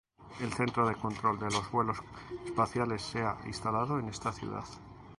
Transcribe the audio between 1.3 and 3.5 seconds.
de los vuelos espaciales se ha